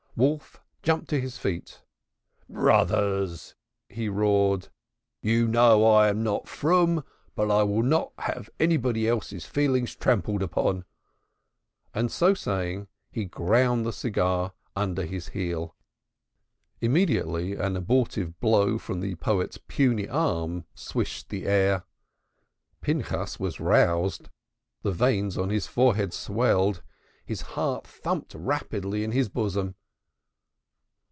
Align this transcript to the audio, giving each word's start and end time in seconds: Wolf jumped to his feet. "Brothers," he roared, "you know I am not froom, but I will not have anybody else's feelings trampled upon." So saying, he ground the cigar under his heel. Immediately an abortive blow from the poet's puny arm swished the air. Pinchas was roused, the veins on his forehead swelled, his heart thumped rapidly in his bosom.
Wolf 0.17 0.61
jumped 0.83 1.09
to 1.11 1.21
his 1.21 1.37
feet. 1.37 1.81
"Brothers," 2.49 3.55
he 3.87 4.09
roared, 4.09 4.67
"you 5.21 5.47
know 5.47 5.87
I 5.89 6.09
am 6.09 6.21
not 6.21 6.49
froom, 6.49 7.05
but 7.33 7.49
I 7.49 7.63
will 7.63 7.81
not 7.81 8.11
have 8.19 8.49
anybody 8.59 9.07
else's 9.07 9.45
feelings 9.45 9.95
trampled 9.95 10.43
upon." 10.43 10.83
So 12.09 12.33
saying, 12.33 12.89
he 13.09 13.23
ground 13.23 13.85
the 13.85 13.93
cigar 13.93 14.51
under 14.75 15.05
his 15.05 15.29
heel. 15.29 15.77
Immediately 16.81 17.55
an 17.55 17.77
abortive 17.77 18.37
blow 18.41 18.77
from 18.77 18.99
the 18.99 19.15
poet's 19.15 19.57
puny 19.65 20.09
arm 20.09 20.65
swished 20.75 21.29
the 21.29 21.45
air. 21.47 21.85
Pinchas 22.81 23.39
was 23.39 23.61
roused, 23.61 24.29
the 24.83 24.91
veins 24.91 25.37
on 25.37 25.49
his 25.49 25.67
forehead 25.67 26.11
swelled, 26.13 26.83
his 27.25 27.41
heart 27.43 27.87
thumped 27.87 28.35
rapidly 28.35 29.05
in 29.05 29.13
his 29.13 29.29
bosom. 29.29 29.73